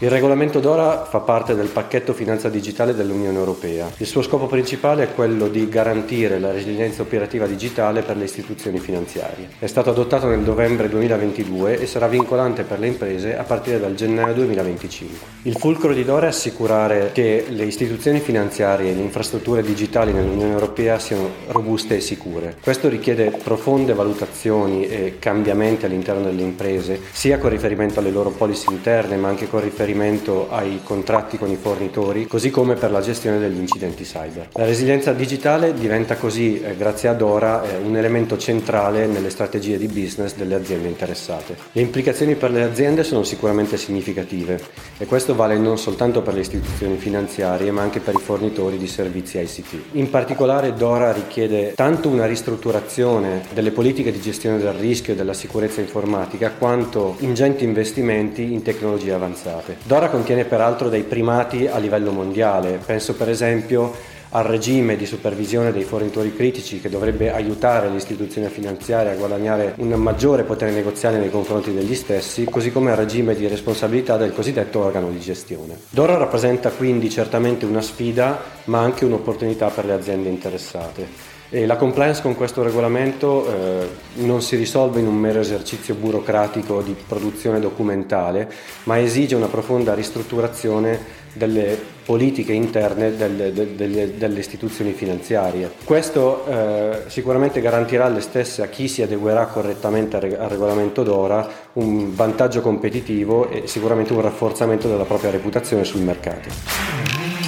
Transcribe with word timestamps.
Il 0.00 0.10
regolamento 0.10 0.58
DORA 0.58 1.04
fa 1.04 1.20
parte 1.20 1.54
del 1.54 1.68
pacchetto 1.68 2.12
finanza 2.14 2.48
digitale 2.48 2.96
dell'Unione 2.96 3.38
Europea. 3.38 3.88
Il 3.98 4.06
suo 4.06 4.22
scopo 4.22 4.46
principale 4.46 5.04
è 5.04 5.14
quello 5.14 5.46
di 5.46 5.68
garantire 5.68 6.40
la 6.40 6.50
resilienza 6.50 7.02
operativa 7.02 7.46
digitale 7.46 8.02
per 8.02 8.16
le 8.16 8.24
istituzioni 8.24 8.80
finanziarie. 8.80 9.50
È 9.56 9.66
stato 9.66 9.90
adottato 9.90 10.26
nel 10.26 10.40
novembre 10.40 10.88
2022 10.88 11.78
e 11.78 11.86
sarà 11.86 12.08
vincolante 12.08 12.64
per 12.64 12.80
le 12.80 12.88
imprese 12.88 13.38
a 13.38 13.44
partire 13.44 13.78
dal 13.78 13.94
gennaio 13.94 14.34
2025. 14.34 15.18
Il 15.42 15.56
fulcro 15.56 15.92
di 15.92 16.04
DORA 16.04 16.26
è 16.26 16.30
assicurare 16.30 17.10
che 17.12 17.44
le 17.48 17.64
istituzioni 17.64 18.18
finanziarie 18.18 18.90
e 18.90 18.94
le 18.96 19.00
infrastrutture 19.02 19.62
digitali 19.62 20.12
nell'Unione 20.12 20.52
Europea 20.54 20.98
siano 20.98 21.30
robuste 21.46 21.96
e 21.96 22.00
sicure. 22.00 22.56
Questo 22.60 22.88
richiede 22.88 23.30
profonde 23.30 23.94
valutazioni 23.94 24.88
e 24.88 25.16
cambiamenti 25.20 25.84
all'interno 25.84 26.24
delle 26.24 26.42
imprese, 26.42 27.00
sia 27.12 27.38
con 27.38 27.50
riferimento 27.50 28.00
alle 28.00 28.10
loro 28.10 28.30
policy 28.30 28.72
interne, 28.72 29.16
ma 29.16 29.28
anche 29.28 29.48
con 29.48 29.60
riferimento 29.60 29.82
riferimento 29.84 30.48
ai 30.50 30.80
contratti 30.82 31.38
con 31.38 31.50
i 31.50 31.56
fornitori, 31.56 32.26
così 32.26 32.50
come 32.50 32.74
per 32.74 32.90
la 32.90 33.00
gestione 33.00 33.38
degli 33.38 33.58
incidenti 33.58 34.04
cyber. 34.04 34.48
La 34.52 34.64
resilienza 34.64 35.12
digitale 35.12 35.74
diventa 35.74 36.16
così, 36.16 36.60
eh, 36.60 36.76
grazie 36.76 37.08
ad 37.08 37.20
Ora, 37.20 37.62
eh, 37.62 37.76
un 37.76 37.96
elemento 37.96 38.36
centrale 38.36 39.06
nelle 39.06 39.30
strategie 39.30 39.78
di 39.78 39.86
business 39.86 40.34
delle 40.34 40.54
aziende 40.54 40.88
interessate. 40.88 41.56
Le 41.72 41.80
implicazioni 41.80 42.34
per 42.34 42.50
le 42.50 42.62
aziende 42.62 43.04
sono 43.04 43.22
sicuramente 43.22 43.76
significative 43.76 44.60
e 44.98 45.06
questo 45.06 45.34
vale 45.34 45.56
non 45.56 45.78
soltanto 45.78 46.22
per 46.22 46.34
le 46.34 46.40
istituzioni 46.40 46.96
finanziarie, 46.96 47.70
ma 47.70 47.82
anche 47.82 48.00
per 48.00 48.14
i 48.14 48.20
fornitori 48.20 48.78
di 48.78 48.86
servizi 48.86 49.38
ICT. 49.38 49.74
In 49.92 50.10
particolare 50.10 50.72
Dora 50.74 51.12
richiede 51.12 51.72
tanto 51.74 52.08
una 52.08 52.26
ristrutturazione 52.26 53.42
delle 53.52 53.70
politiche 53.70 54.12
di 54.12 54.20
gestione 54.20 54.58
del 54.58 54.72
rischio 54.72 55.12
e 55.12 55.16
della 55.16 55.34
sicurezza 55.34 55.80
informatica, 55.80 56.52
quanto 56.52 57.16
ingenti 57.20 57.64
investimenti 57.64 58.52
in 58.52 58.62
tecnologie 58.62 59.12
avanzate. 59.12 59.73
Dora 59.82 60.08
contiene 60.08 60.44
peraltro 60.44 60.88
dei 60.88 61.02
primati 61.02 61.66
a 61.66 61.78
livello 61.78 62.10
mondiale, 62.10 62.78
penso 62.84 63.14
per 63.14 63.28
esempio 63.28 63.92
al 64.36 64.44
regime 64.44 64.96
di 64.96 65.06
supervisione 65.06 65.70
dei 65.70 65.84
fornitori 65.84 66.34
critici 66.34 66.80
che 66.80 66.88
dovrebbe 66.88 67.32
aiutare 67.32 67.88
le 67.88 67.96
istituzioni 67.96 68.48
finanziarie 68.48 69.12
a 69.12 69.14
guadagnare 69.14 69.74
un 69.76 69.90
maggiore 69.90 70.42
potere 70.42 70.72
negoziale 70.72 71.18
nei 71.18 71.30
confronti 71.30 71.72
degli 71.72 71.94
stessi, 71.94 72.44
così 72.44 72.72
come 72.72 72.90
al 72.90 72.96
regime 72.96 73.36
di 73.36 73.46
responsabilità 73.46 74.16
del 74.16 74.34
cosiddetto 74.34 74.80
organo 74.80 75.10
di 75.10 75.20
gestione. 75.20 75.78
Dora 75.88 76.16
rappresenta 76.16 76.70
quindi 76.70 77.10
certamente 77.10 77.64
una 77.64 77.80
sfida, 77.80 78.40
ma 78.64 78.80
anche 78.80 79.04
un'opportunità 79.04 79.68
per 79.68 79.84
le 79.84 79.92
aziende 79.92 80.28
interessate. 80.28 81.33
E 81.50 81.66
la 81.66 81.76
compliance 81.76 82.22
con 82.22 82.34
questo 82.34 82.62
regolamento 82.62 83.46
eh, 83.46 83.88
non 84.14 84.42
si 84.42 84.56
risolve 84.56 85.00
in 85.00 85.06
un 85.06 85.14
mero 85.14 85.40
esercizio 85.40 85.94
burocratico 85.94 86.82
di 86.82 86.96
produzione 87.06 87.60
documentale, 87.60 88.50
ma 88.84 88.98
esige 88.98 89.36
una 89.36 89.46
profonda 89.46 89.94
ristrutturazione 89.94 91.22
delle 91.34 91.76
politiche 92.04 92.52
interne 92.52 93.16
delle, 93.16 93.52
delle, 93.52 94.16
delle 94.16 94.38
istituzioni 94.38 94.92
finanziarie. 94.92 95.70
Questo 95.84 96.46
eh, 96.46 97.02
sicuramente 97.06 97.60
garantirà 97.60 98.06
alle 98.06 98.20
stesse, 98.20 98.62
a 98.62 98.66
chi 98.66 98.88
si 98.88 99.02
adeguerà 99.02 99.46
correttamente 99.46 100.16
al 100.16 100.48
regolamento 100.48 101.02
d'ora, 101.02 101.48
un 101.74 102.14
vantaggio 102.14 102.60
competitivo 102.60 103.48
e 103.48 103.66
sicuramente 103.66 104.12
un 104.12 104.20
rafforzamento 104.20 104.88
della 104.88 105.04
propria 105.04 105.30
reputazione 105.30 105.84
sul 105.84 106.02
mercato. 106.02 107.43